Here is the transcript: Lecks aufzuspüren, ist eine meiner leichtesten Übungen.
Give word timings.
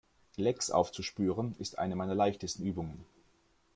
Lecks 0.35 0.71
aufzuspüren, 0.71 1.55
ist 1.59 1.77
eine 1.77 1.95
meiner 1.95 2.15
leichtesten 2.15 2.63
Übungen. 2.65 3.05